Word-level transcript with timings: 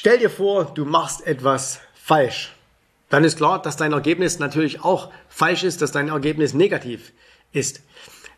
Stell 0.00 0.18
dir 0.18 0.30
vor, 0.30 0.66
du 0.66 0.84
machst 0.84 1.26
etwas 1.26 1.80
falsch. 1.92 2.54
Dann 3.08 3.24
ist 3.24 3.36
klar, 3.36 3.60
dass 3.60 3.76
dein 3.76 3.92
Ergebnis 3.92 4.38
natürlich 4.38 4.84
auch 4.84 5.10
falsch 5.28 5.64
ist, 5.64 5.82
dass 5.82 5.90
dein 5.90 6.08
Ergebnis 6.08 6.54
negativ 6.54 7.12
ist. 7.50 7.82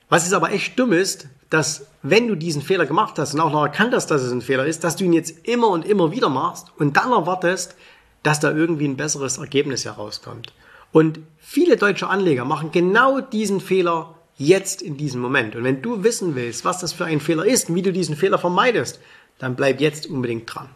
Was 0.09 0.25
ist 0.25 0.33
aber 0.33 0.53
echt 0.53 0.79
dumm 0.79 0.95
ist, 0.95 1.29
dass 1.51 1.87
wenn 2.01 2.29
du 2.29 2.35
diesen 2.35 2.63
Fehler 2.63 2.87
gemacht 2.87 3.19
hast 3.19 3.35
und 3.35 3.41
auch 3.41 3.53
noch 3.53 3.63
erkannt 3.63 3.93
hast, 3.93 4.07
dass 4.07 4.23
es 4.23 4.33
ein 4.33 4.41
Fehler 4.41 4.65
ist, 4.65 4.85
dass 4.85 4.97
du 4.97 5.05
ihn 5.05 5.13
jetzt 5.13 5.47
immer 5.47 5.69
und 5.69 5.85
immer 5.85 6.13
wieder 6.13 6.31
machst 6.31 6.69
und 6.79 6.97
dann 6.97 7.13
erwartest, 7.13 7.77
dass 8.23 8.41
da 8.41 8.51
irgendwie 8.51 8.89
ein 8.89 8.97
besseres 8.97 9.37
Ergebnis 9.37 9.85
herauskommt. 9.85 10.55
Und 10.93 11.19
viele 11.41 11.77
deutsche 11.77 12.09
Anleger 12.09 12.47
machen 12.47 12.73
genau 12.73 13.21
diesen 13.21 13.61
Fehler 13.61 14.15
jetzt 14.39 14.81
in 14.81 14.97
diesem 14.97 15.21
Moment. 15.21 15.55
Und 15.57 15.65
wenn 15.65 15.83
du 15.83 16.05
wissen 16.05 16.35
willst, 16.37 16.65
was 16.65 16.79
das 16.79 16.95
für 16.95 17.05
ein 17.05 17.21
Fehler 17.21 17.45
ist 17.45 17.69
und 17.69 17.75
wie 17.75 17.83
du 17.83 17.93
diesen 17.93 18.17
Fehler 18.17 18.39
vermeidest, 18.39 18.99
dann 19.39 19.57
bleib 19.57 19.83
jetzt 19.83 20.07
unbedingt 20.07 20.55
dran. 20.55 20.71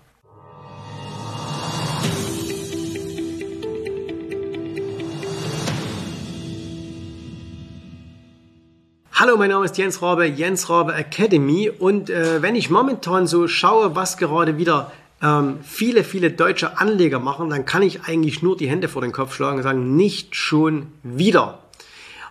Hallo, 9.27 9.39
mein 9.39 9.49
Name 9.49 9.65
ist 9.65 9.79
Jens 9.79 10.03
Rabe, 10.03 10.27
Jens 10.27 10.69
Rabe 10.69 10.93
Academy. 10.93 11.71
Und 11.71 12.11
äh, 12.11 12.43
wenn 12.43 12.55
ich 12.55 12.69
momentan 12.69 13.27
so 13.27 13.49
schaue, 13.49 13.97
was 13.97 14.19
gerade 14.19 14.59
wieder 14.59 14.93
ähm, 15.23 15.61
viele, 15.63 16.05
viele 16.05 16.31
deutsche 16.31 16.77
Anleger 16.77 17.21
machen, 17.21 17.49
dann 17.49 17.65
kann 17.65 17.81
ich 17.81 18.05
eigentlich 18.05 18.43
nur 18.43 18.55
die 18.55 18.69
Hände 18.69 18.87
vor 18.87 19.01
den 19.01 19.13
Kopf 19.13 19.35
schlagen 19.35 19.57
und 19.57 19.63
sagen, 19.63 19.97
nicht 19.97 20.37
schon 20.37 20.89
wieder. 21.03 21.61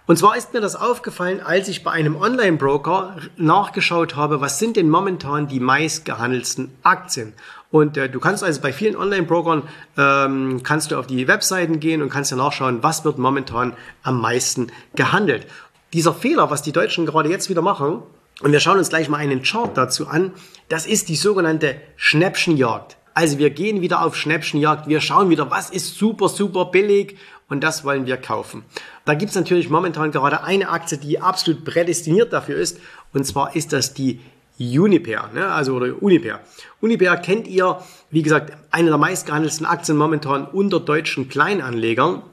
Und 0.05 0.19
zwar 0.19 0.37
ist 0.37 0.53
mir 0.53 0.61
das 0.61 0.75
aufgefallen, 0.75 1.39
als 1.43 1.67
ich 1.67 1.83
bei 1.83 1.89
einem 1.89 2.15
Online-Broker 2.15 3.15
nachgeschaut 3.37 4.15
habe, 4.15 4.39
was 4.39 4.59
sind 4.59 4.75
denn 4.75 4.89
momentan 4.89 5.47
die 5.47 5.59
meistgehandelten 5.59 6.75
Aktien. 6.83 7.33
Und 7.71 7.97
äh, 7.97 8.07
du 8.07 8.19
kannst 8.19 8.43
also 8.43 8.61
bei 8.61 8.71
vielen 8.71 8.95
Online-Brokern, 8.95 9.63
ähm, 9.97 10.61
kannst 10.61 10.91
du 10.91 10.99
auf 10.99 11.07
die 11.07 11.27
Webseiten 11.27 11.79
gehen 11.79 12.03
und 12.03 12.09
kannst 12.09 12.29
ja 12.29 12.37
nachschauen, 12.37 12.83
was 12.83 13.03
wird 13.03 13.17
momentan 13.17 13.73
am 14.03 14.21
meisten 14.21 14.67
gehandelt 14.93 15.47
dieser 15.93 16.13
Fehler, 16.13 16.49
was 16.49 16.61
die 16.61 16.71
Deutschen 16.71 17.05
gerade 17.05 17.29
jetzt 17.29 17.49
wieder 17.49 17.61
machen, 17.61 18.01
und 18.41 18.51
wir 18.51 18.59
schauen 18.59 18.79
uns 18.79 18.89
gleich 18.89 19.09
mal 19.09 19.17
einen 19.17 19.43
Chart 19.43 19.77
dazu 19.77 20.07
an, 20.07 20.31
das 20.67 20.85
ist 20.87 21.07
die 21.07 21.15
sogenannte 21.15 21.75
Schnäppchenjagd. 21.95 22.97
Also 23.13 23.37
wir 23.37 23.51
gehen 23.51 23.81
wieder 23.81 24.03
auf 24.03 24.15
Schnäppchenjagd, 24.15 24.87
wir 24.87 24.99
schauen 24.99 25.29
wieder, 25.29 25.51
was 25.51 25.69
ist 25.69 25.97
super, 25.97 26.29
super 26.29 26.65
billig 26.65 27.17
und 27.47 27.63
das 27.63 27.85
wollen 27.85 28.07
wir 28.07 28.17
kaufen. 28.17 28.65
Da 29.05 29.13
gibt's 29.13 29.35
natürlich 29.35 29.69
momentan 29.69 30.11
gerade 30.11 30.43
eine 30.43 30.69
Aktie, 30.69 30.97
die 30.97 31.19
absolut 31.19 31.63
prädestiniert 31.63 32.33
dafür 32.33 32.57
ist 32.57 32.79
und 33.13 33.25
zwar 33.25 33.55
ist 33.55 33.71
das 33.71 33.93
die 33.93 34.19
Uniper, 34.59 35.29
ne? 35.33 35.47
also 35.47 35.75
oder 35.75 36.01
Uniper. 36.01 36.39
Uniper 36.81 37.17
kennt 37.17 37.47
ihr, 37.47 37.79
wie 38.09 38.21
gesagt, 38.21 38.53
eine 38.71 38.89
der 38.89 38.97
meistgehandelten 38.97 39.65
Aktien 39.65 39.97
momentan 39.97 40.45
unter 40.45 40.79
deutschen 40.79 41.29
Kleinanlegern. 41.29 42.23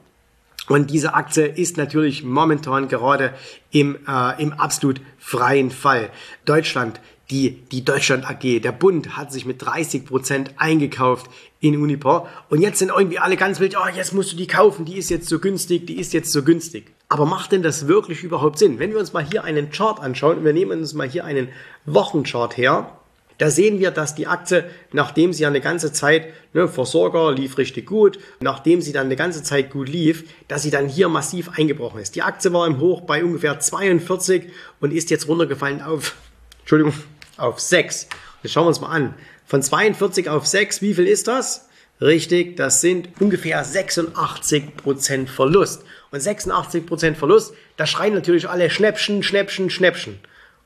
Und 0.69 0.91
diese 0.91 1.14
Aktie 1.14 1.47
ist 1.47 1.77
natürlich 1.77 2.22
momentan 2.22 2.89
gerade 2.89 3.34
im, 3.70 3.97
äh, 4.06 4.42
im 4.42 4.53
absolut 4.53 5.00
freien 5.19 5.70
Fall. 5.70 6.11
Deutschland, 6.44 7.00
die, 7.30 7.62
die 7.72 7.84
Deutschland 7.84 8.28
AG, 8.28 8.61
der 8.61 8.72
Bund 8.72 9.17
hat 9.17 9.33
sich 9.33 9.47
mit 9.47 9.62
30 9.62 10.06
Prozent 10.06 10.55
eingekauft 10.58 11.30
in 11.61 11.77
Uniper. 11.77 12.28
Und 12.48 12.61
jetzt 12.61 12.78
sind 12.78 12.91
irgendwie 12.91 13.19
alle 13.19 13.36
ganz 13.36 13.61
wild, 13.61 13.77
oh, 13.77 13.89
jetzt 13.94 14.12
musst 14.12 14.33
du 14.33 14.36
die 14.36 14.47
kaufen, 14.47 14.84
die 14.84 14.97
ist 14.97 15.11
jetzt 15.11 15.28
so 15.28 15.39
günstig, 15.39 15.86
die 15.86 15.98
ist 15.98 16.12
jetzt 16.12 16.33
so 16.33 16.42
günstig. 16.42 16.92
Aber 17.08 17.27
macht 17.27 17.52
denn 17.52 17.62
das 17.62 17.89
wirklich 17.89 18.22
überhaupt 18.22 18.58
Sinn? 18.58 18.78
Wenn 18.78 18.92
wir 18.92 19.00
uns 19.00 19.12
mal 19.12 19.24
hier 19.24 19.45
einen 19.45 19.70
Chart 19.70 19.98
anschauen, 20.00 20.45
wir 20.45 20.52
nehmen 20.52 20.78
uns 20.78 20.95
mal 20.95 21.08
hier 21.08 21.24
einen 21.24 21.48
Wochenchart 21.84 22.56
her, 22.56 23.00
da 23.41 23.50
sehen 23.50 23.78
wir, 23.78 23.91
dass 23.91 24.14
die 24.14 24.27
Aktie, 24.27 24.69
nachdem 24.92 25.33
sie 25.33 25.44
ja 25.44 25.48
eine 25.48 25.62
ganze 25.62 25.94
Zeit, 25.94 26.27
ne, 26.52 26.69
Versorger 26.69 27.33
lief 27.33 27.56
richtig 27.56 27.86
gut, 27.86 28.19
nachdem 28.41 28.83
sie 28.83 28.92
dann 28.92 29.06
eine 29.06 29.16
ganze 29.16 29.42
Zeit 29.42 29.70
gut 29.70 29.88
lief, 29.88 30.24
dass 30.46 30.60
sie 30.60 30.70
dann 30.70 30.88
hier 30.88 31.08
massiv 31.08 31.48
eingebrochen 31.56 32.02
ist. 32.02 32.16
Die 32.16 32.20
Aktie 32.20 32.52
war 32.52 32.66
im 32.66 32.80
Hoch 32.80 33.00
bei 33.00 33.24
ungefähr 33.24 33.58
42 33.58 34.50
und 34.80 34.92
ist 34.92 35.08
jetzt 35.08 35.27
runtergefallen 35.27 35.80
auf, 35.80 36.17
Entschuldigung, 36.61 36.92
auf 37.39 37.58
6. 37.58 38.08
Jetzt 38.42 38.52
schauen 38.52 38.64
wir 38.64 38.68
uns 38.68 38.83
mal 38.83 38.90
an. 38.90 39.14
Von 39.46 39.62
42 39.62 40.29
auf 40.29 40.46
6, 40.46 40.83
wie 40.83 40.92
viel 40.92 41.06
ist 41.06 41.27
das? 41.27 41.70
Richtig, 41.98 42.58
das 42.58 42.83
sind 42.83 43.08
ungefähr 43.20 43.64
86% 43.64 45.29
Verlust. 45.29 45.83
Und 46.11 46.20
86% 46.20 47.14
Verlust, 47.14 47.55
da 47.79 47.86
schreien 47.86 48.12
natürlich 48.12 48.50
alle 48.50 48.68
Schnäppchen, 48.68 49.23
Schnäppchen, 49.23 49.70
Schnäppchen. 49.70 50.18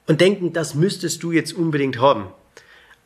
Und 0.09 0.21
denken, 0.21 0.53
das 0.53 0.75
müsstest 0.75 1.23
du 1.23 1.31
jetzt 1.31 1.53
unbedingt 1.53 2.01
haben. 2.01 2.33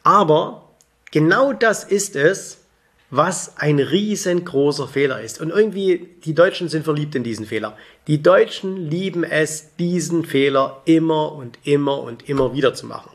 Aber 0.09 0.71
genau 1.11 1.53
das 1.53 1.85
ist 1.85 2.17
es, 2.17 2.65
was 3.11 3.59
ein 3.59 3.79
riesengroßer 3.79 4.89
Fehler 4.89 5.21
ist. 5.21 5.39
Und 5.39 5.51
irgendwie, 5.51 6.17
die 6.25 6.35
Deutschen 6.35 6.71
sind 6.71 6.85
verliebt 6.85 7.15
in 7.15 7.25
diesen 7.25 7.45
Fehler. 7.45 7.77
Die 8.07 8.23
Deutschen 8.23 8.89
lieben 8.89 9.23
es, 9.23 9.77
diesen 9.77 10.25
Fehler 10.25 10.81
immer 10.87 11.33
und 11.33 11.59
immer 11.65 12.01
und 12.01 12.27
immer 12.27 12.55
wieder 12.55 12.73
zu 12.73 12.87
machen. 12.87 13.11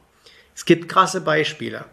Es 0.53 0.65
gibt 0.65 0.87
krasse 0.87 1.21
Beispiele. 1.21 1.85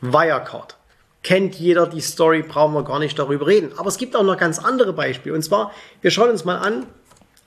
Wirecard. 0.00 0.78
Kennt 1.22 1.54
jeder 1.54 1.86
die 1.86 2.00
Story, 2.00 2.42
brauchen 2.42 2.74
wir 2.74 2.82
gar 2.82 2.98
nicht 2.98 3.16
darüber 3.16 3.46
reden. 3.46 3.70
Aber 3.76 3.86
es 3.86 3.98
gibt 3.98 4.16
auch 4.16 4.24
noch 4.24 4.36
ganz 4.36 4.58
andere 4.58 4.94
Beispiele. 4.94 5.36
Und 5.36 5.42
zwar, 5.42 5.70
wir 6.02 6.10
schauen 6.10 6.30
uns 6.30 6.44
mal 6.44 6.58
an, 6.58 6.86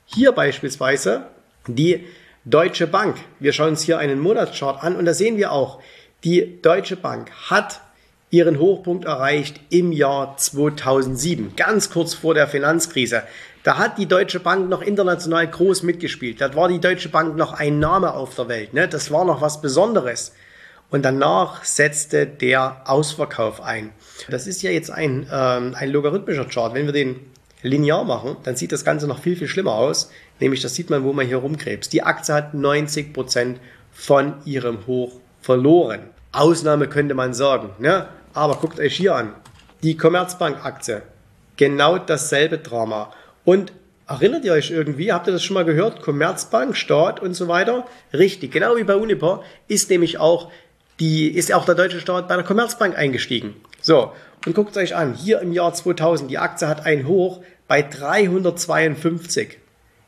hier 0.05 0.31
beispielsweise 0.31 1.25
die 1.67 2.07
Deutsche 2.45 2.87
Bank. 2.87 3.17
Wir 3.41 3.51
schauen 3.51 3.71
uns 3.71 3.81
hier 3.81 3.99
einen 3.99 4.21
Monatschart 4.21 4.81
an 4.81 4.95
und 4.95 5.03
da 5.03 5.13
sehen 5.13 5.35
wir 5.35 5.51
auch, 5.51 5.81
die 6.23 6.61
Deutsche 6.61 6.95
Bank 6.95 7.31
hat 7.49 7.81
ihren 8.29 8.59
Hochpunkt 8.59 9.05
erreicht 9.05 9.59
im 9.69 9.91
Jahr 9.91 10.35
2007, 10.35 11.55
ganz 11.55 11.89
kurz 11.89 12.13
vor 12.13 12.33
der 12.33 12.47
Finanzkrise. 12.47 13.23
Da 13.63 13.77
hat 13.77 13.97
die 13.97 14.05
Deutsche 14.05 14.39
Bank 14.39 14.69
noch 14.69 14.81
international 14.81 15.47
groß 15.47 15.83
mitgespielt. 15.83 16.41
Da 16.41 16.55
war 16.55 16.69
die 16.69 16.79
Deutsche 16.79 17.09
Bank 17.09 17.35
noch 17.35 17.53
ein 17.53 17.79
Name 17.79 18.13
auf 18.13 18.35
der 18.35 18.47
Welt. 18.47 18.73
Ne? 18.73 18.87
Das 18.87 19.11
war 19.11 19.25
noch 19.25 19.41
was 19.41 19.61
Besonderes. 19.61 20.33
Und 20.89 21.03
danach 21.03 21.65
setzte 21.65 22.25
der 22.25 22.81
Ausverkauf 22.85 23.61
ein. 23.61 23.91
Das 24.29 24.47
ist 24.47 24.61
ja 24.61 24.71
jetzt 24.71 24.89
ein, 24.89 25.27
ähm, 25.31 25.75
ein 25.75 25.89
logarithmischer 25.89 26.45
Chart. 26.45 26.73
Wenn 26.73 26.85
wir 26.85 26.93
den 26.93 27.19
linear 27.61 28.05
machen, 28.05 28.37
dann 28.43 28.55
sieht 28.55 28.71
das 28.71 28.85
Ganze 28.85 29.07
noch 29.07 29.19
viel, 29.19 29.35
viel 29.35 29.49
schlimmer 29.49 29.73
aus. 29.73 30.11
Nämlich, 30.39 30.61
das 30.61 30.75
sieht 30.75 30.89
man, 30.89 31.03
wo 31.03 31.11
man 31.11 31.27
hier 31.27 31.37
rumkrebst. 31.37 31.91
Die 31.91 32.03
Aktie 32.03 32.33
hat 32.33 32.53
90 32.53 33.13
Prozent 33.13 33.59
von 33.91 34.35
ihrem 34.45 34.87
Hoch 34.87 35.19
verloren. 35.47 36.01
Ausnahme 36.33 36.87
könnte 36.87 37.15
man 37.15 37.33
sagen. 37.33 37.69
Ne? 37.79 38.09
Aber 38.33 38.57
guckt 38.57 38.81
euch 38.81 38.97
hier 38.97 39.15
an. 39.15 39.33
Die 39.81 39.95
Commerzbank-Aktie. 39.95 41.03
Genau 41.55 41.97
dasselbe 41.97 42.57
Drama. 42.57 43.13
Und 43.45 43.71
erinnert 44.09 44.43
ihr 44.43 44.51
euch 44.51 44.71
irgendwie, 44.71 45.13
habt 45.13 45.27
ihr 45.27 45.31
das 45.31 45.45
schon 45.45 45.53
mal 45.53 45.63
gehört? 45.63 46.01
Commerzbank, 46.01 46.75
Staat 46.75 47.21
und 47.21 47.33
so 47.33 47.47
weiter. 47.47 47.87
Richtig, 48.11 48.51
genau 48.51 48.75
wie 48.75 48.83
bei 48.83 48.97
Uniper 48.97 49.41
ist 49.69 49.89
nämlich 49.89 50.19
auch 50.19 50.51
die, 50.99 51.29
ist 51.29 51.53
auch 51.53 51.63
der 51.63 51.75
deutsche 51.75 52.01
Staat 52.01 52.27
bei 52.27 52.35
der 52.35 52.43
Commerzbank 52.43 52.97
eingestiegen. 52.97 53.55
So. 53.81 54.11
Und 54.45 54.53
guckt 54.53 54.75
euch 54.75 54.97
an. 54.97 55.13
Hier 55.13 55.39
im 55.39 55.53
Jahr 55.53 55.73
2000, 55.73 56.29
die 56.29 56.39
Aktie 56.39 56.67
hat 56.67 56.85
ein 56.85 57.07
Hoch 57.07 57.39
bei 57.69 57.81
352. 57.81 59.59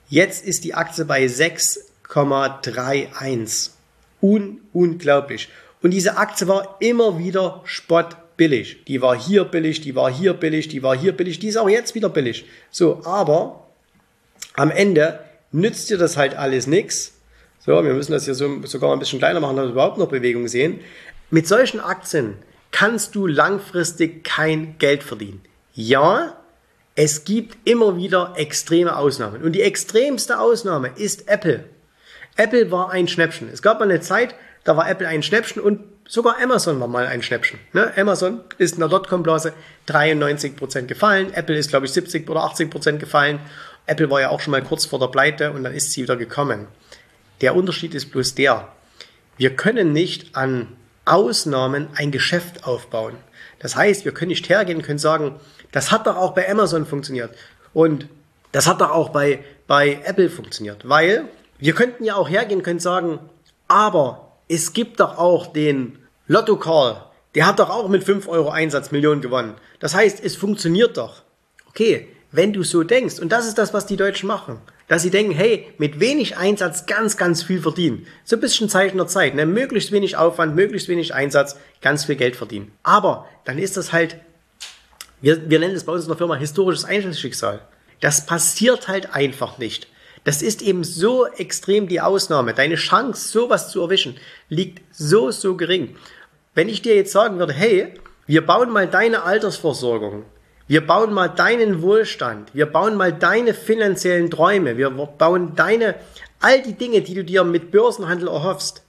Jetzt 0.09 0.45
ist 0.45 0.65
die 0.65 0.73
Aktie 0.73 1.05
bei 1.05 1.23
6,31. 1.23 3.78
Un 4.21 4.61
unglaublich. 4.73 5.49
Und 5.81 5.91
diese 5.91 6.17
Aktie 6.17 6.47
war 6.47 6.77
immer 6.79 7.17
wieder 7.17 7.61
spottbillig. 7.63 8.83
Die 8.85 9.01
war 9.01 9.17
hier 9.17 9.45
billig, 9.45 9.81
die 9.81 9.95
war 9.95 10.11
hier 10.11 10.33
billig, 10.33 10.67
die 10.67 10.83
war 10.83 10.97
hier 10.97 11.13
billig, 11.13 11.39
die 11.39 11.47
ist 11.47 11.57
auch 11.57 11.69
jetzt 11.69 11.95
wieder 11.95 12.09
billig. 12.09 12.45
So, 12.69 13.01
aber 13.05 13.67
am 14.55 14.71
Ende 14.71 15.19
nützt 15.51 15.89
dir 15.89 15.97
das 15.97 16.17
halt 16.17 16.35
alles 16.35 16.67
nichts. 16.67 17.13
So, 17.59 17.83
wir 17.83 17.93
müssen 17.93 18.11
das 18.11 18.25
hier 18.25 18.35
so, 18.35 18.61
sogar 18.65 18.93
ein 18.93 18.99
bisschen 18.99 19.19
kleiner 19.19 19.39
machen, 19.39 19.55
damit 19.55 19.69
wir 19.69 19.73
überhaupt 19.73 19.97
noch 19.97 20.09
Bewegung 20.09 20.47
sehen. 20.47 20.79
Mit 21.29 21.47
solchen 21.47 21.79
Aktien 21.79 22.35
kannst 22.71 23.15
du 23.15 23.27
langfristig 23.27 24.23
kein 24.23 24.77
Geld 24.79 25.03
verdienen. 25.03 25.41
Ja, 25.73 26.37
es 26.95 27.23
gibt 27.23 27.57
immer 27.67 27.95
wieder 27.95 28.33
extreme 28.35 28.97
Ausnahmen. 28.97 29.43
Und 29.43 29.53
die 29.53 29.61
extremste 29.61 30.39
Ausnahme 30.39 30.91
ist 30.95 31.29
Apple. 31.29 31.63
Apple 32.39 32.71
war 32.71 32.89
ein 32.91 33.09
Schnäppchen. 33.09 33.49
Es 33.51 33.61
gab 33.61 33.79
mal 33.79 33.89
eine 33.89 33.99
Zeit, 33.99 34.33
da 34.63 34.77
war 34.77 34.89
Apple 34.89 35.07
ein 35.07 35.23
Schnäppchen 35.23 35.61
und 35.61 35.81
sogar 36.07 36.41
Amazon 36.41 36.79
war 36.79 36.87
mal 36.87 37.05
ein 37.05 37.21
Schnäppchen. 37.21 37.59
Ne? 37.73 37.91
Amazon 37.97 38.39
ist 38.57 38.75
in 38.75 38.79
der 38.79 38.87
Dotcom-Blase 38.87 39.51
93% 39.89 40.83
gefallen. 40.83 41.33
Apple 41.33 41.57
ist, 41.57 41.69
glaube 41.69 41.85
ich, 41.85 41.91
70 41.91 42.29
oder 42.29 42.41
80% 42.45 42.97
gefallen. 42.97 43.41
Apple 43.87 44.09
war 44.09 44.21
ja 44.21 44.29
auch 44.29 44.39
schon 44.39 44.51
mal 44.51 44.63
kurz 44.63 44.85
vor 44.85 44.99
der 44.99 45.07
Pleite 45.07 45.51
und 45.51 45.65
dann 45.65 45.73
ist 45.73 45.91
sie 45.91 46.03
wieder 46.03 46.15
gekommen. 46.15 46.67
Der 47.41 47.55
Unterschied 47.55 47.93
ist 47.93 48.09
bloß 48.11 48.35
der, 48.35 48.69
wir 49.35 49.55
können 49.55 49.91
nicht 49.91 50.37
an 50.37 50.67
Ausnahmen 51.03 51.89
ein 51.95 52.11
Geschäft 52.11 52.63
aufbauen. 52.65 53.15
Das 53.59 53.75
heißt, 53.75 54.05
wir 54.05 54.13
können 54.13 54.29
nicht 54.29 54.47
hergehen 54.47 54.81
können 54.81 54.99
sagen, 54.99 55.35
das 55.73 55.91
hat 55.91 56.07
doch 56.07 56.15
auch 56.15 56.33
bei 56.33 56.49
Amazon 56.49 56.85
funktioniert 56.85 57.35
und 57.73 58.07
das 58.53 58.65
hat 58.65 58.79
doch 58.79 58.91
auch 58.91 59.09
bei, 59.09 59.43
bei 59.67 59.99
Apple 60.05 60.29
funktioniert, 60.29 60.87
weil 60.87 61.25
wir 61.59 61.73
könnten 61.73 62.03
ja 62.03 62.15
auch 62.15 62.29
hergehen, 62.29 62.63
können 62.63 62.79
sagen, 62.79 63.19
aber 63.67 64.37
es 64.47 64.73
gibt 64.73 64.99
doch 64.99 65.17
auch 65.17 65.47
den 65.47 65.99
Lotto 66.27 66.57
Call, 66.57 67.03
Der 67.35 67.45
hat 67.45 67.59
doch 67.59 67.69
auch 67.69 67.87
mit 67.89 68.03
5 68.03 68.27
Euro 68.27 68.49
Einsatz 68.49 68.91
Millionen 68.91 69.21
gewonnen. 69.21 69.55
Das 69.79 69.93
heißt, 69.93 70.23
es 70.23 70.35
funktioniert 70.35 70.97
doch. 70.97 71.21
Okay, 71.67 72.07
wenn 72.31 72.53
du 72.53 72.63
so 72.63 72.83
denkst, 72.83 73.19
und 73.19 73.31
das 73.31 73.47
ist 73.47 73.57
das, 73.57 73.73
was 73.73 73.85
die 73.85 73.97
Deutschen 73.97 74.27
machen, 74.27 74.59
dass 74.87 75.03
sie 75.03 75.11
denken, 75.11 75.31
hey, 75.31 75.67
mit 75.77 75.99
wenig 75.99 76.37
Einsatz 76.37 76.85
ganz, 76.87 77.17
ganz 77.17 77.43
viel 77.43 77.61
verdienen. 77.61 78.07
So 78.23 78.35
ein 78.35 78.39
bisschen 78.39 78.69
Zeichen 78.69 78.97
der 78.97 79.07
Zeit, 79.07 79.35
ne? 79.35 79.45
möglichst 79.45 79.91
wenig 79.91 80.17
Aufwand, 80.17 80.55
möglichst 80.55 80.87
wenig 80.87 81.13
Einsatz, 81.13 81.55
ganz 81.81 82.05
viel 82.05 82.15
Geld 82.15 82.35
verdienen. 82.35 82.71
Aber 82.81 83.27
dann 83.45 83.59
ist 83.59 83.77
das 83.77 83.93
halt, 83.93 84.17
wir, 85.21 85.49
wir 85.49 85.59
nennen 85.59 85.75
es 85.75 85.83
bei 85.83 85.93
uns 85.93 86.03
in 86.03 86.09
der 86.09 86.17
Firma 86.17 86.35
historisches 86.35 86.85
Einzelschicksal. 86.85 87.61
Das 87.99 88.25
passiert 88.25 88.87
halt 88.87 89.13
einfach 89.13 89.57
nicht. 89.57 89.87
Das 90.23 90.41
ist 90.41 90.61
eben 90.61 90.83
so 90.83 91.25
extrem 91.25 91.87
die 91.87 92.01
Ausnahme. 92.01 92.53
Deine 92.53 92.75
Chance, 92.75 93.29
sowas 93.29 93.71
zu 93.71 93.81
erwischen, 93.81 94.17
liegt 94.49 94.81
so, 94.91 95.31
so 95.31 95.55
gering. 95.55 95.95
Wenn 96.53 96.69
ich 96.69 96.81
dir 96.81 96.95
jetzt 96.95 97.11
sagen 97.11 97.39
würde, 97.39 97.53
hey, 97.53 97.93
wir 98.27 98.45
bauen 98.45 98.69
mal 98.69 98.87
deine 98.87 99.23
Altersversorgung, 99.23 100.25
wir 100.67 100.85
bauen 100.85 101.13
mal 101.13 101.29
deinen 101.29 101.81
Wohlstand, 101.81 102.53
wir 102.53 102.67
bauen 102.67 102.95
mal 102.95 103.11
deine 103.11 103.53
finanziellen 103.53 104.29
Träume, 104.29 104.77
wir 104.77 104.89
bauen 104.89 105.53
deine, 105.55 105.95
all 106.39 106.61
die 106.61 106.73
Dinge, 106.73 107.01
die 107.01 107.15
du 107.15 107.23
dir 107.23 107.43
mit 107.43 107.71
Börsenhandel 107.71 108.27
erhoffst, 108.27 108.83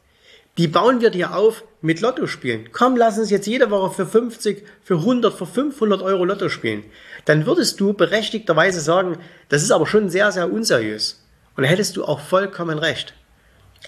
die 0.59 0.69
bauen 0.69 1.01
wir 1.01 1.11
dir 1.11 1.35
auf 1.35 1.65
mit 1.81 2.01
Lotto 2.01 2.27
spielen. 2.27 2.69
Komm, 2.73 2.97
lass 2.97 3.19
uns 3.19 3.31
jetzt 3.31 3.47
jede 3.47 3.71
Woche 3.71 3.95
für 3.95 4.07
50, 4.07 4.65
für 4.83 4.97
100, 4.97 5.33
für 5.33 5.47
500 5.47 6.03
Euro 6.03 6.25
Lotto 6.25 6.49
spielen. 6.49 6.85
Dann 7.25 7.47
würdest 7.47 7.81
du 7.81 7.93
berechtigterweise 7.93 8.81
sagen, 8.81 9.19
das 9.49 9.63
ist 9.63 9.71
aber 9.71 9.87
schon 9.87 10.11
sehr, 10.11 10.33
sehr 10.33 10.53
unseriös. 10.53 11.25
Und 11.57 11.65
hättest 11.65 11.97
du 11.97 12.05
auch 12.05 12.21
vollkommen 12.21 12.79
recht. 12.79 13.15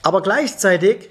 Aber 0.03 0.23
gleichzeitig 0.23 1.11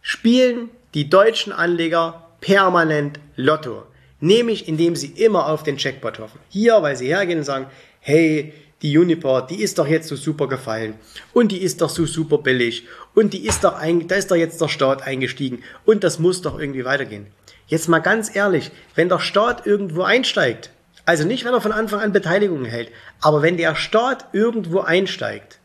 spielen 0.00 0.70
die 0.94 1.08
deutschen 1.08 1.52
Anleger 1.52 2.28
permanent 2.40 3.18
Lotto. 3.36 3.84
Nämlich 4.20 4.68
indem 4.68 4.94
sie 4.94 5.08
immer 5.08 5.48
auf 5.48 5.64
den 5.64 5.78
Jackpot 5.78 6.20
hoffen. 6.20 6.38
Hier, 6.48 6.80
weil 6.82 6.96
sie 6.96 7.08
hergehen 7.08 7.38
und 7.38 7.44
sagen, 7.44 7.66
hey, 7.98 8.52
die 8.82 8.98
Uniper, 8.98 9.46
die 9.48 9.62
ist 9.62 9.78
doch 9.78 9.86
jetzt 9.86 10.08
so 10.08 10.16
super 10.16 10.48
gefallen 10.48 10.94
und 11.32 11.52
die 11.52 11.62
ist 11.62 11.80
doch 11.80 11.88
so 11.88 12.04
super 12.04 12.38
billig 12.38 12.86
und 13.14 13.32
die 13.32 13.46
ist 13.46 13.64
doch 13.64 13.74
ein, 13.74 14.08
da 14.08 14.16
ist 14.16 14.30
doch 14.30 14.36
jetzt 14.36 14.60
der 14.60 14.68
Staat 14.68 15.02
eingestiegen 15.02 15.62
und 15.84 16.04
das 16.04 16.18
muss 16.18 16.42
doch 16.42 16.58
irgendwie 16.58 16.84
weitergehen. 16.84 17.28
Jetzt 17.68 17.88
mal 17.88 18.00
ganz 18.00 18.34
ehrlich, 18.34 18.70
wenn 18.96 19.08
der 19.08 19.20
Staat 19.20 19.66
irgendwo 19.66 20.02
einsteigt, 20.02 20.70
also 21.04 21.24
nicht, 21.24 21.44
wenn 21.44 21.54
er 21.54 21.60
von 21.60 21.72
Anfang 21.72 22.00
an 22.00 22.12
Beteiligungen 22.12 22.64
hält, 22.64 22.90
aber 23.20 23.42
wenn 23.42 23.56
der 23.56 23.74
Staat 23.74 24.26
irgendwo 24.32 24.80
einsteigt, 24.80 25.58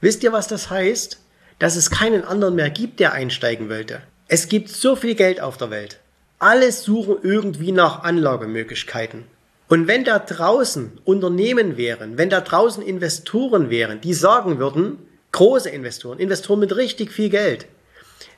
wisst 0.00 0.22
ihr, 0.22 0.32
was 0.32 0.48
das 0.48 0.70
heißt? 0.70 1.20
Dass 1.60 1.76
es 1.76 1.90
keinen 1.90 2.24
anderen 2.24 2.56
mehr 2.56 2.70
gibt, 2.70 2.98
der 2.98 3.12
einsteigen 3.12 3.70
wollte. 3.70 4.00
Es 4.26 4.48
gibt 4.48 4.68
so 4.68 4.96
viel 4.96 5.14
Geld 5.14 5.40
auf 5.40 5.56
der 5.56 5.70
Welt. 5.70 6.00
Alle 6.40 6.72
suchen 6.72 7.16
irgendwie 7.22 7.72
nach 7.72 8.02
Anlagemöglichkeiten. 8.02 9.24
Und 9.74 9.88
wenn 9.88 10.04
da 10.04 10.20
draußen 10.20 11.00
Unternehmen 11.04 11.76
wären, 11.76 12.16
wenn 12.16 12.30
da 12.30 12.40
draußen 12.40 12.80
Investoren 12.80 13.70
wären, 13.70 14.00
die 14.00 14.14
sagen 14.14 14.60
würden, 14.60 15.00
große 15.32 15.68
Investoren, 15.68 16.20
Investoren 16.20 16.60
mit 16.60 16.76
richtig 16.76 17.10
viel 17.10 17.28
Geld, 17.28 17.66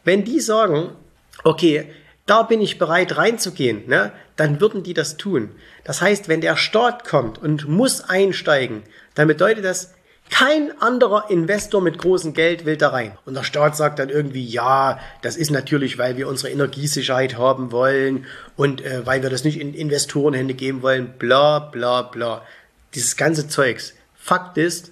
wenn 0.03 0.25
die 0.25 0.41
sagen, 0.41 0.93
okay, 1.45 1.91
da 2.25 2.43
bin 2.43 2.63
ich 2.63 2.79
bereit 2.79 3.19
reinzugehen, 3.19 3.87
ne, 3.87 4.13
dann 4.37 4.63
würden 4.63 4.83
die 4.83 4.95
das 4.95 5.19
tun. 5.19 5.51
Das 5.85 6.01
heißt, 6.01 6.31
wenn 6.31 6.41
der 6.41 6.57
Staat 6.57 7.05
kommt 7.05 7.37
und 7.37 7.69
muss 7.69 8.01
einsteigen, 8.01 8.85
dann 9.15 9.29
bedeutet 9.29 9.67
das, 9.67 9.93
kein 10.31 10.73
anderer 10.81 11.31
Investor 11.31 11.81
mit 11.81 11.99
großem 11.99 12.35
Geld 12.35 12.65
will 12.65 12.77
da 12.77 12.89
rein. 12.89 13.17
Und 13.25 13.35
der 13.35 13.45
Staat 13.45 13.77
sagt 13.77 13.99
dann 13.99 14.09
irgendwie, 14.09 14.45
ja, 14.45 14.99
das 15.23 15.37
ist 15.37 15.51
natürlich, 15.51 15.99
weil 15.99 16.17
wir 16.17 16.29
unsere 16.29 16.53
Energiesicherheit 16.53 17.39
haben 17.39 17.73
wollen 17.73 18.27
und 18.57 18.85
äh, 18.85 19.07
weil 19.07 19.23
wir 19.23 19.31
das 19.31 19.45
nicht 19.45 19.61
in 19.61 19.73
Investorenhände 19.75 20.55
geben 20.55 20.83
wollen, 20.83 21.15
bla 21.19 21.59
bla 21.59 22.03
bla. 22.03 22.43
Dieses 22.95 23.17
ganze 23.17 23.49
Zeugs. 23.49 23.95
Fakt 24.17 24.59
ist, 24.59 24.91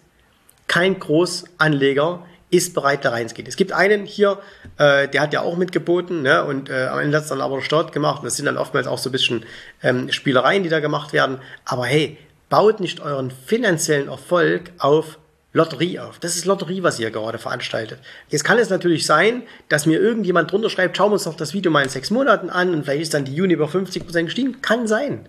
kein 0.68 0.98
Großanleger 0.98 2.24
ist 2.50 2.72
bereit, 2.72 3.04
da 3.04 3.10
reinzugehen. 3.10 3.48
Es 3.48 3.56
gibt 3.56 3.72
einen 3.72 4.06
hier, 4.06 4.38
äh, 4.78 5.08
der 5.08 5.22
hat 5.22 5.32
ja 5.32 5.40
auch 5.40 5.56
mitgeboten, 5.56 6.22
ne? 6.22 6.44
und 6.44 6.70
äh, 6.70 6.86
am 6.86 7.00
Ende 7.00 7.16
hat 7.16 7.24
es 7.24 7.30
dann 7.30 7.40
aber 7.40 7.56
der 7.56 7.64
Staat 7.64 7.90
gemacht. 7.90 8.20
Und 8.20 8.26
das 8.26 8.36
sind 8.36 8.46
dann 8.46 8.56
oftmals 8.56 8.86
auch 8.86 8.98
so 8.98 9.08
ein 9.08 9.12
bisschen 9.12 9.44
ähm, 9.82 10.12
Spielereien, 10.12 10.62
die 10.62 10.68
da 10.68 10.78
gemacht 10.78 11.12
werden. 11.12 11.38
Aber 11.64 11.86
hey, 11.86 12.16
baut 12.48 12.78
nicht 12.78 13.00
euren 13.00 13.32
finanziellen 13.32 14.08
Erfolg 14.08 14.70
auf 14.78 15.18
Lotterie 15.54 16.00
auf. 16.00 16.18
Das 16.18 16.34
ist 16.34 16.46
Lotterie, 16.46 16.82
was 16.82 16.98
ihr 16.98 17.12
gerade 17.12 17.38
veranstaltet. 17.38 18.00
Jetzt 18.28 18.42
kann 18.42 18.58
es 18.58 18.70
natürlich 18.70 19.06
sein, 19.06 19.44
dass 19.68 19.86
mir 19.86 20.00
irgendjemand 20.00 20.50
drunter 20.50 20.68
schreibt, 20.68 20.96
schauen 20.96 21.10
wir 21.10 21.14
uns 21.14 21.24
doch 21.24 21.36
das 21.36 21.54
Video 21.54 21.70
mal 21.70 21.84
in 21.84 21.88
sechs 21.88 22.10
Monaten 22.10 22.50
an 22.50 22.74
und 22.74 22.82
vielleicht 22.82 23.02
ist 23.02 23.14
dann 23.14 23.24
die 23.24 23.40
Uni 23.40 23.54
über 23.54 23.66
50% 23.66 24.24
gestiegen. 24.24 24.60
Kann 24.62 24.88
sein. 24.88 25.28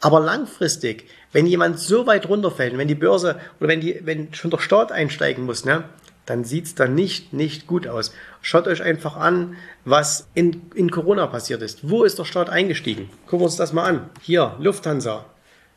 Aber 0.00 0.18
langfristig, 0.18 1.08
wenn 1.30 1.46
jemand 1.46 1.78
so 1.78 2.06
weit 2.06 2.28
runterfällt, 2.28 2.76
wenn 2.76 2.88
die 2.88 2.96
Börse 2.96 3.38
oder 3.60 3.68
wenn 3.68 3.80
die, 3.80 4.00
wenn 4.02 4.34
schon 4.34 4.50
der 4.50 4.58
Staat 4.58 4.90
einsteigen 4.90 5.44
muss, 5.44 5.64
ne, 5.64 5.84
dann 6.26 6.42
sieht's 6.42 6.74
dann 6.74 6.96
nicht, 6.96 7.32
nicht 7.32 7.68
gut 7.68 7.86
aus. 7.86 8.12
Schaut 8.42 8.66
euch 8.66 8.82
einfach 8.82 9.16
an, 9.16 9.56
was 9.84 10.26
in, 10.34 10.62
in 10.74 10.90
Corona 10.90 11.28
passiert 11.28 11.62
ist. 11.62 11.88
Wo 11.88 12.02
ist 12.02 12.18
der 12.18 12.24
Staat 12.24 12.50
eingestiegen? 12.50 13.08
Gucken 13.26 13.40
wir 13.40 13.44
uns 13.44 13.56
das 13.56 13.72
mal 13.72 13.84
an. 13.84 14.10
Hier, 14.20 14.56
Lufthansa. 14.58 15.26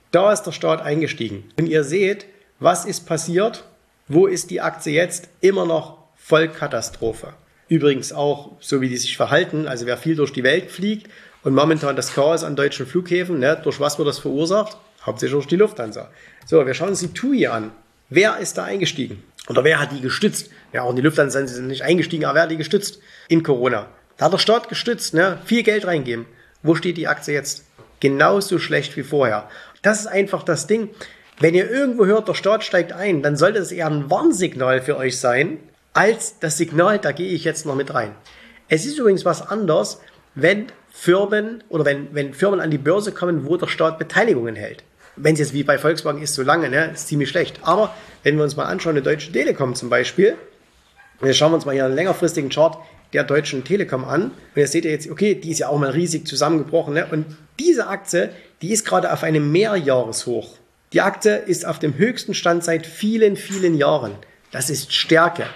Da 0.10 0.34
ist 0.34 0.44
der 0.44 0.52
Staat 0.52 0.82
eingestiegen. 0.82 1.52
Und 1.60 1.68
ihr 1.68 1.84
seht, 1.84 2.26
was 2.60 2.86
ist 2.86 3.06
passiert? 3.06 3.64
Wo 4.14 4.28
ist 4.28 4.52
die 4.52 4.62
Aktie 4.62 4.94
jetzt? 4.94 5.28
Immer 5.42 5.66
noch 5.66 5.98
Vollkatastrophe. 6.18 7.34
Übrigens 7.68 8.14
auch, 8.14 8.52
so 8.60 8.80
wie 8.80 8.88
die 8.88 8.98
sich 8.98 9.18
verhalten, 9.18 9.68
also 9.68 9.88
wer 9.88 9.98
viel 9.98 10.16
durch 10.16 10.32
die 10.32 10.44
Welt 10.44 10.70
fliegt 10.70 11.10
und 11.42 11.56
momentan 11.56 11.96
das 11.96 12.14
Chaos 12.14 12.44
an 12.44 12.56
deutschen 12.56 12.86
Flughäfen, 12.86 13.40
ne, 13.40 13.60
durch 13.64 13.80
was 13.80 13.98
wird 13.98 14.08
das 14.08 14.20
verursacht? 14.20 14.78
Hauptsächlich 15.04 15.34
durch 15.34 15.48
die 15.48 15.56
Lufthansa. 15.56 16.12
So, 16.46 16.64
wir 16.64 16.76
schauen 16.76 16.90
uns 16.90 17.00
die 17.00 17.12
TUI 17.12 17.48
an. 17.48 17.72
Wer 18.10 18.38
ist 18.38 18.60
da 18.60 18.66
eingestiegen? 18.66 19.24
Oder 19.50 19.64
wer 19.64 19.80
hat 19.80 19.92
die 19.92 20.02
gestützt? 20.02 20.52
Ja, 20.74 20.84
auch 20.84 20.94
die 20.94 21.02
Lufthansa 21.02 21.48
sind 21.48 21.66
nicht 21.66 21.82
eingestiegen, 21.82 22.26
aber 22.26 22.36
wer 22.36 22.44
hat 22.44 22.52
die 22.52 22.58
gestützt 22.58 23.00
in 23.30 23.42
Corona? 23.42 23.88
Da 24.18 24.26
hat 24.26 24.34
der 24.34 24.38
Staat 24.38 24.70
gestützt, 24.70 25.16
ne? 25.16 25.40
viel 25.44 25.64
Geld 25.64 25.88
reingeben. 25.88 26.28
Wo 26.62 26.76
steht 26.76 26.98
die 26.98 27.08
Aktie 27.08 27.34
jetzt? 27.34 27.66
Genauso 28.00 28.60
schlecht 28.60 28.96
wie 28.96 29.02
vorher. 29.02 29.50
Das 29.82 30.02
ist 30.02 30.08
einfach 30.08 30.44
das 30.44 30.68
Ding. 30.68 30.92
Wenn 31.44 31.56
ihr 31.56 31.70
irgendwo 31.70 32.06
hört, 32.06 32.30
der 32.30 32.36
Staat 32.36 32.64
steigt 32.64 32.94
ein, 32.94 33.22
dann 33.22 33.36
sollte 33.36 33.60
es 33.60 33.74
eher 33.74 33.88
ein 33.88 34.10
Warnsignal 34.10 34.82
für 34.82 34.96
euch 34.96 35.20
sein, 35.20 35.60
als 35.92 36.40
das 36.40 36.56
Signal, 36.56 37.00
da 37.00 37.12
gehe 37.12 37.34
ich 37.34 37.44
jetzt 37.44 37.66
noch 37.66 37.76
mit 37.76 37.94
rein. 37.94 38.12
Es 38.70 38.86
ist 38.86 38.98
übrigens 38.98 39.26
was 39.26 39.50
anderes, 39.50 40.00
wenn 40.36 40.68
Firmen 40.90 41.62
oder 41.68 41.84
wenn, 41.84 42.16
wenn 42.16 42.34
Firmen 42.34 42.62
an 42.62 42.72
die 42.72 42.78
Börse 42.78 43.12
kommen, 43.12 43.46
wo 43.46 43.58
der 43.58 43.68
Staat 43.68 44.00
Beteiligungen 44.00 44.56
hält. 44.56 44.86
Wenn 45.18 45.34
es 45.34 45.40
jetzt 45.42 45.54
wie 45.54 45.66
bei 45.66 45.78
Volkswagen 45.78 46.22
ist, 46.22 46.34
so 46.34 46.44
lange, 46.44 46.70
ne, 46.70 46.92
ist 46.94 47.10
ziemlich 47.10 47.28
schlecht. 47.28 47.60
Aber 47.64 47.94
wenn 48.24 48.38
wir 48.38 48.46
uns 48.46 48.56
mal 48.56 48.64
anschauen, 48.64 48.94
eine 48.94 49.02
Deutsche 49.02 49.34
Telekom 49.34 49.76
zum 49.76 49.90
Beispiel, 49.90 50.38
wir 51.20 51.34
schauen 51.34 51.54
uns 51.54 51.66
mal 51.66 51.74
hier 51.74 51.84
einen 51.84 51.96
längerfristigen 51.96 52.52
Chart 52.52 52.78
der 53.12 53.26
Deutschen 53.26 53.66
Telekom 53.66 54.06
an. 54.06 54.28
Und 54.28 54.34
jetzt 54.56 54.72
seht 54.72 54.86
ihr 54.86 54.92
jetzt, 54.92 55.12
okay, 55.12 55.36
die 55.36 55.52
ist 55.52 55.60
ja 55.60 55.68
auch 55.68 55.78
mal 55.78 55.90
riesig 55.90 56.26
zusammengebrochen. 56.26 56.94
Ne? 56.94 57.06
Und 57.12 57.26
diese 57.60 57.88
Aktie, 57.88 58.30
die 58.62 58.72
ist 58.72 58.86
gerade 58.86 59.12
auf 59.12 59.24
einem 59.24 59.52
Mehrjahreshoch. 59.52 60.63
Die 60.94 61.02
Aktie 61.02 61.38
ist 61.38 61.66
auf 61.66 61.80
dem 61.80 61.98
höchsten 61.98 62.36
Stand 62.36 62.64
seit 62.64 62.86
vielen, 62.86 63.36
vielen 63.36 63.74
Jahren. 63.74 64.14
Das 64.52 64.70
ist 64.70 64.94
Stärke. 64.94 65.48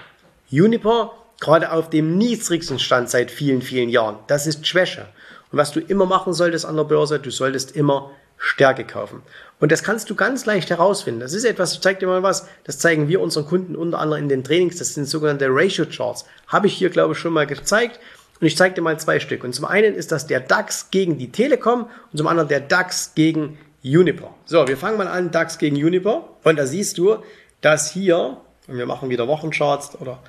Uniper 0.51 1.13
gerade 1.39 1.71
auf 1.71 1.91
dem 1.91 2.17
niedrigsten 2.17 2.79
Stand 2.79 3.11
seit 3.11 3.29
vielen, 3.29 3.61
vielen 3.61 3.89
Jahren. 3.89 4.17
Das 4.25 4.47
ist 4.47 4.65
Schwäche. 4.65 5.05
Und 5.51 5.59
was 5.59 5.71
du 5.71 5.79
immer 5.79 6.07
machen 6.07 6.33
solltest 6.33 6.65
an 6.65 6.75
der 6.75 6.85
Börse, 6.85 7.19
du 7.19 7.29
solltest 7.29 7.75
immer 7.75 8.09
Stärke 8.39 8.83
kaufen. 8.83 9.21
Und 9.59 9.71
das 9.71 9.83
kannst 9.83 10.09
du 10.09 10.15
ganz 10.15 10.47
leicht 10.47 10.71
herausfinden. 10.71 11.19
Das 11.19 11.33
ist 11.33 11.43
etwas, 11.43 11.73
ich 11.73 11.81
zeige 11.81 11.99
dir 11.99 12.07
mal 12.07 12.23
was, 12.23 12.47
das 12.63 12.79
zeigen 12.79 13.07
wir 13.07 13.21
unseren 13.21 13.45
Kunden 13.45 13.75
unter 13.75 13.99
anderem 13.99 14.23
in 14.23 14.29
den 14.29 14.43
Trainings, 14.43 14.77
das 14.77 14.95
sind 14.95 15.05
sogenannte 15.05 15.47
Ratio 15.49 15.85
Charts. 15.85 16.25
Habe 16.47 16.65
ich 16.65 16.73
hier, 16.73 16.89
glaube 16.89 17.13
ich, 17.13 17.19
schon 17.19 17.33
mal 17.33 17.45
gezeigt. 17.45 17.99
Und 18.39 18.47
ich 18.47 18.57
zeige 18.57 18.75
dir 18.75 18.81
mal 18.81 18.99
zwei 18.99 19.19
Stück. 19.19 19.43
Und 19.43 19.53
zum 19.53 19.65
einen 19.65 19.93
ist 19.93 20.11
das 20.11 20.25
der 20.25 20.39
DAX 20.39 20.89
gegen 20.89 21.17
die 21.17 21.31
Telekom 21.31 21.89
und 22.11 22.17
zum 22.17 22.27
anderen 22.27 22.49
der 22.49 22.59
DAX 22.59 23.13
gegen 23.15 23.57
Uniper. 23.95 24.33
So, 24.45 24.67
wir 24.67 24.77
fangen 24.77 24.97
mal 24.97 25.07
an, 25.07 25.31
DAX 25.31 25.57
gegen 25.57 25.75
Uniper. 25.75 26.29
Und 26.43 26.57
da 26.57 26.65
siehst 26.65 26.97
du, 26.97 27.17
dass 27.61 27.91
hier, 27.91 28.37
und 28.67 28.77
wir 28.77 28.85
machen 28.85 29.09
wieder 29.09 29.27
Wochencharts, 29.27 29.99
oder 29.99 30.19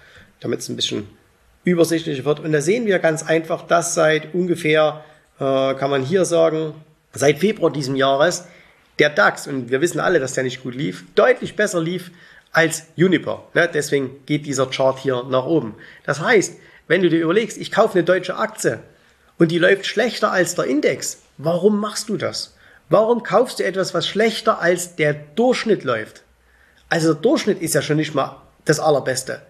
damit 0.40 0.60
es 0.60 0.68
ein 0.68 0.76
bisschen 0.76 1.08
übersichtlicher 1.64 2.24
wird. 2.24 2.40
Und 2.40 2.52
da 2.52 2.60
sehen 2.60 2.86
wir 2.86 2.98
ganz 2.98 3.22
einfach, 3.22 3.66
dass 3.66 3.94
seit 3.94 4.34
ungefähr, 4.34 5.04
äh, 5.38 5.74
kann 5.74 5.90
man 5.90 6.02
hier 6.02 6.24
sagen, 6.24 6.74
seit 7.12 7.38
Februar 7.38 7.72
diesen 7.72 7.96
Jahres 7.96 8.44
der 8.98 9.10
DAX, 9.10 9.46
und 9.46 9.70
wir 9.70 9.80
wissen 9.80 10.00
alle, 10.00 10.18
dass 10.20 10.34
der 10.34 10.44
nicht 10.44 10.62
gut 10.62 10.74
lief, 10.74 11.04
deutlich 11.14 11.56
besser 11.56 11.80
lief 11.80 12.10
als 12.52 12.86
Uniper. 12.96 13.44
Ne? 13.54 13.68
Deswegen 13.72 14.24
geht 14.26 14.46
dieser 14.46 14.66
Chart 14.66 14.98
hier 14.98 15.24
nach 15.24 15.44
oben. 15.44 15.74
Das 16.04 16.20
heißt, 16.20 16.54
wenn 16.88 17.02
du 17.02 17.10
dir 17.10 17.20
überlegst, 17.20 17.58
ich 17.58 17.70
kaufe 17.70 17.94
eine 17.94 18.04
deutsche 18.04 18.36
Aktie 18.36 18.80
und 19.38 19.52
die 19.52 19.58
läuft 19.58 19.86
schlechter 19.86 20.32
als 20.32 20.54
der 20.54 20.64
Index, 20.64 21.22
warum 21.36 21.78
machst 21.78 22.08
du 22.08 22.16
das? 22.16 22.54
Warum 22.90 23.22
kaufst 23.22 23.58
du 23.58 23.64
etwas, 23.64 23.92
was 23.92 24.08
schlechter 24.08 24.60
als 24.60 24.96
der 24.96 25.12
Durchschnitt 25.12 25.84
läuft? 25.84 26.22
Also 26.88 27.12
der 27.12 27.20
Durchschnitt 27.20 27.60
ist 27.60 27.74
ja 27.74 27.82
schon 27.82 27.98
nicht 27.98 28.14
mal 28.14 28.40
das 28.64 28.80
Allerbeste. 28.80 29.42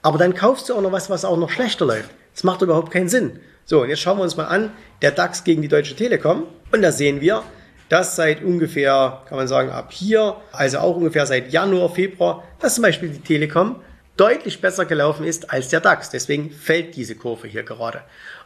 Aber 0.00 0.18
dann 0.18 0.34
kaufst 0.34 0.68
du 0.68 0.74
auch 0.74 0.80
noch 0.80 0.92
was, 0.92 1.10
was 1.10 1.24
auch 1.24 1.36
noch 1.36 1.50
schlechter 1.50 1.84
läuft. 1.84 2.10
Das 2.32 2.44
macht 2.44 2.62
überhaupt 2.62 2.92
keinen 2.92 3.08
Sinn. 3.08 3.40
So, 3.66 3.82
und 3.82 3.90
jetzt 3.90 4.00
schauen 4.00 4.18
wir 4.18 4.22
uns 4.22 4.36
mal 4.36 4.46
an, 4.46 4.72
der 5.02 5.10
DAX 5.10 5.44
gegen 5.44 5.60
die 5.60 5.68
Deutsche 5.68 5.96
Telekom. 5.96 6.44
Und 6.72 6.80
da 6.80 6.90
sehen 6.90 7.20
wir, 7.20 7.42
dass 7.88 8.16
seit 8.16 8.42
ungefähr, 8.42 9.22
kann 9.28 9.36
man 9.36 9.48
sagen, 9.48 9.70
ab 9.70 9.92
hier, 9.92 10.36
also 10.52 10.78
auch 10.78 10.96
ungefähr 10.96 11.26
seit 11.26 11.52
Januar, 11.52 11.94
Februar, 11.94 12.44
dass 12.60 12.76
zum 12.76 12.82
Beispiel 12.82 13.10
die 13.10 13.20
Telekom 13.20 13.82
deutlich 14.16 14.60
besser 14.62 14.86
gelaufen 14.86 15.26
ist 15.26 15.50
als 15.50 15.68
der 15.68 15.80
DAX. 15.80 16.08
Deswegen 16.10 16.50
fällt 16.50 16.96
diese 16.96 17.14
Kurve 17.14 17.46
hier 17.46 17.62
gerade. 17.62 18.00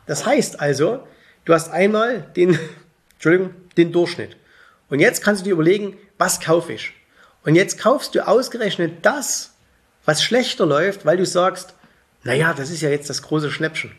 Das 0.06 0.26
heißt 0.26 0.60
also, 0.60 1.06
du 1.44 1.54
hast 1.54 1.70
einmal 1.70 2.22
den, 2.34 2.58
Entschuldigung, 3.14 3.54
den 3.76 3.92
Durchschnitt. 3.92 4.36
Und 4.90 5.00
jetzt 5.00 5.22
kannst 5.22 5.42
du 5.42 5.44
dir 5.44 5.52
überlegen, 5.52 5.96
was 6.18 6.40
kaufe 6.40 6.72
ich? 6.72 6.92
Und 7.44 7.54
jetzt 7.54 7.78
kaufst 7.78 8.14
du 8.14 8.26
ausgerechnet 8.26 8.98
das, 9.02 9.54
was 10.04 10.22
schlechter 10.22 10.66
läuft, 10.66 11.06
weil 11.06 11.16
du 11.16 11.24
sagst, 11.24 11.74
naja, 12.24 12.52
das 12.52 12.70
ist 12.70 12.82
ja 12.82 12.90
jetzt 12.90 13.08
das 13.08 13.22
große 13.22 13.50
Schnäppchen. 13.50 13.92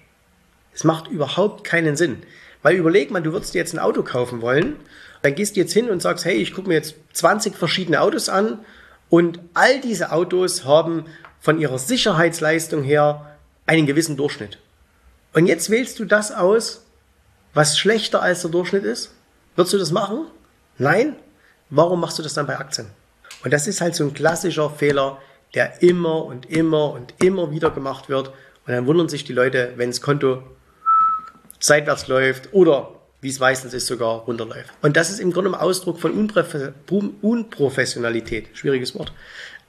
Es 0.74 0.84
macht 0.84 1.08
überhaupt 1.08 1.64
keinen 1.64 1.96
Sinn. 1.96 2.22
Weil 2.62 2.76
überleg 2.76 3.10
mal, 3.10 3.24
du 3.24 3.34
würdest 3.34 3.54
dir 3.54 3.60
jetzt 3.60 3.74
ein 3.74 3.80
Auto 3.80 4.04
kaufen 4.04 4.42
wollen, 4.42 4.76
dann 5.24 5.34
gehst 5.34 5.56
du 5.56 5.60
jetzt 5.60 5.74
hin 5.74 5.90
und 5.90 6.02
sagst, 6.02 6.26
hey, 6.26 6.36
ich 6.36 6.54
gucke 6.54 6.68
mir 6.68 6.76
jetzt 6.76 6.96
20 7.14 7.56
verschiedene 7.56 8.02
Autos 8.02 8.30
an 8.30 8.60
und 9.10 9.40
all 9.54 9.82
diese 9.82 10.12
Autos 10.12 10.66
haben 10.66 11.06
von 11.40 11.60
ihrer 11.60 11.80
Sicherheitsleistung 11.80 12.84
her 12.84 13.36
einen 13.66 13.88
gewissen 13.88 14.18
Durchschnitt. 14.18 14.60
Und 15.34 15.48
jetzt 15.48 15.70
wählst 15.70 16.00
du 16.00 16.06
das 16.06 16.32
aus, 16.32 16.86
was 17.54 17.80
schlechter 17.80 18.22
als 18.22 18.42
der 18.42 18.52
Durchschnitt 18.52 18.84
ist? 18.84 19.12
Würdest 19.56 19.74
du 19.74 19.78
das 19.78 19.92
machen? 19.92 20.28
Nein? 20.82 21.16
Warum 21.70 22.02
machst 22.02 22.18
du 22.18 22.24
das 22.24 22.34
dann 22.34 22.48
bei 22.48 22.58
Aktien? 22.58 22.88
Und 23.44 23.54
das 23.54 23.68
ist 23.68 23.82
halt 23.82 23.96
so 23.96 24.04
ein 24.04 24.16
klassischer 24.16 24.72
Fehler, 24.72 25.20
der 25.54 25.84
immer 25.84 26.26
und 26.26 26.50
immer 26.50 26.92
und 26.94 27.14
immer 27.22 27.52
wieder 27.52 27.70
gemacht 27.70 28.10
wird. 28.10 28.30
Und 28.30 28.74
dann 28.74 28.88
wundern 28.88 29.08
sich 29.08 29.24
die 29.24 29.34
Leute, 29.34 29.74
wenn 29.76 29.92
das 29.92 30.02
Konto 30.02 30.42
seitwärts 31.60 32.08
läuft 32.08 32.50
oder 32.54 32.96
wie 33.22 33.30
es 33.30 33.40
meistens 33.40 33.76
ist, 33.76 33.86
sogar 33.86 34.22
runterläuft. 34.22 34.72
Und 34.82 34.98
das 34.98 35.12
ist 35.12 35.20
im 35.20 35.32
Grunde 35.32 35.52
ein 35.52 35.56
Ausdruck 35.56 36.00
von 36.00 36.14
Unprofessionalität. 37.22 38.48
Schwieriges 38.54 38.96
Wort. 38.98 39.14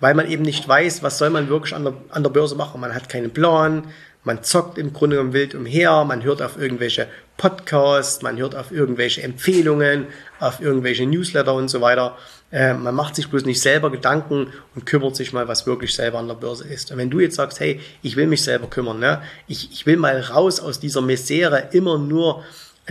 Weil 0.00 0.14
man 0.14 0.30
eben 0.30 0.42
nicht 0.42 0.66
weiß, 0.66 1.02
was 1.02 1.18
soll 1.18 1.28
man 1.28 1.50
wirklich 1.50 1.74
an 1.74 1.84
der, 1.84 1.92
an 2.08 2.22
der 2.22 2.30
Börse 2.30 2.54
machen. 2.54 2.80
Man 2.80 2.94
hat 2.94 3.10
keinen 3.10 3.32
Plan, 3.32 3.88
man 4.24 4.42
zockt 4.44 4.78
im 4.78 4.92
Grunde 4.92 5.16
genommen 5.16 5.32
wild 5.32 5.54
umher, 5.54 6.04
man 6.04 6.22
hört 6.22 6.42
auf 6.42 6.56
irgendwelche 6.56 7.08
Podcasts, 7.36 8.22
man 8.22 8.36
hört 8.36 8.54
auf 8.54 8.70
irgendwelche 8.70 9.22
Empfehlungen, 9.22 10.06
auf 10.38 10.60
irgendwelche 10.60 11.06
Newsletter 11.06 11.54
und 11.54 11.68
so 11.68 11.80
weiter. 11.80 12.16
Äh, 12.52 12.74
man 12.74 12.94
macht 12.94 13.16
sich 13.16 13.28
bloß 13.30 13.44
nicht 13.44 13.60
selber 13.60 13.90
Gedanken 13.90 14.52
und 14.74 14.86
kümmert 14.86 15.16
sich 15.16 15.32
mal, 15.32 15.48
was 15.48 15.66
wirklich 15.66 15.94
selber 15.94 16.18
an 16.18 16.28
der 16.28 16.34
Börse 16.34 16.68
ist. 16.68 16.92
Und 16.92 16.98
wenn 16.98 17.10
du 17.10 17.18
jetzt 17.18 17.36
sagst, 17.36 17.58
hey, 17.58 17.80
ich 18.02 18.14
will 18.14 18.26
mich 18.26 18.42
selber 18.42 18.68
kümmern, 18.68 19.00
ne? 19.00 19.22
ich, 19.48 19.72
ich 19.72 19.86
will 19.86 19.96
mal 19.96 20.20
raus 20.20 20.60
aus 20.60 20.78
dieser 20.78 21.00
Misere, 21.00 21.68
immer 21.72 21.98
nur 21.98 22.44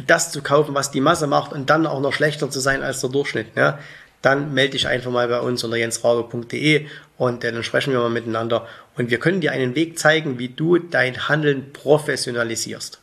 das 0.08 0.32
zu 0.32 0.42
kaufen, 0.42 0.74
was 0.74 0.92
die 0.92 1.02
Masse 1.02 1.28
macht 1.28 1.54
und 1.54 1.70
dann 1.70 1.86
auch 1.86 2.00
noch 2.00 2.14
schlechter 2.14 2.50
zu 2.50 2.60
sein 2.60 2.82
als 2.82 3.02
der 3.02 3.10
Durchschnitt, 3.10 3.56
ne? 3.56 3.78
Dann 4.22 4.54
melde 4.54 4.74
dich 4.74 4.88
einfach 4.88 5.12
mal 5.12 5.28
bei 5.28 5.40
uns 5.40 5.64
unter 5.64 5.78
jensrabe.de 5.78 6.86
und 7.18 7.44
dann 7.44 7.64
sprechen 7.64 7.94
wir 7.94 8.00
mal 8.00 8.10
miteinander 8.10 8.68
und 8.96 9.10
wir 9.10 9.20
können 9.20 9.42
dir 9.42 9.52
einen 9.52 9.76
Weg 9.76 9.98
zeigen, 9.98 10.38
wie 10.38 10.50
du 10.50 10.78
dein 10.78 11.28
Handeln 11.28 11.74
professionalisierst. 11.74 13.00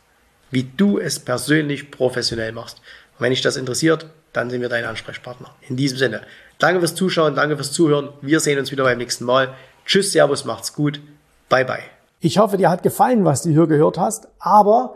Wie 0.51 0.63
du 0.63 0.97
es 0.97 1.19
persönlich 1.19 1.91
professionell 1.91 2.51
machst. 2.51 2.77
Und 3.17 3.23
wenn 3.23 3.31
dich 3.31 3.41
das 3.41 3.55
interessiert, 3.55 4.07
dann 4.33 4.49
sind 4.49 4.61
wir 4.61 4.69
dein 4.69 4.85
Ansprechpartner. 4.85 5.53
In 5.67 5.75
diesem 5.75 5.97
Sinne, 5.97 6.21
danke 6.57 6.79
fürs 6.79 6.95
Zuschauen, 6.95 7.35
danke 7.35 7.55
fürs 7.55 7.71
Zuhören. 7.71 8.09
Wir 8.21 8.39
sehen 8.39 8.57
uns 8.57 8.71
wieder 8.71 8.83
beim 8.83 8.97
nächsten 8.97 9.25
Mal. 9.25 9.53
Tschüss, 9.85 10.11
Servus, 10.11 10.45
macht's 10.45 10.73
gut. 10.73 11.01
Bye, 11.49 11.65
bye. 11.65 11.83
Ich 12.21 12.37
hoffe, 12.37 12.57
dir 12.57 12.69
hat 12.69 12.83
gefallen, 12.83 13.25
was 13.25 13.43
du 13.43 13.49
hier 13.49 13.67
gehört 13.67 13.97
hast, 13.97 14.27
aber 14.39 14.95